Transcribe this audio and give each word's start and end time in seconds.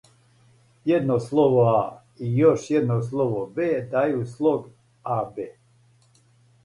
једно 0.83 1.17
слово 1.25 1.65
а, 1.75 1.81
и 2.25 2.29
још 2.37 2.65
једно 2.71 2.97
слово 3.11 3.45
б 3.59 3.69
дају 3.95 4.25
слог 4.35 4.67
аб. 5.21 5.39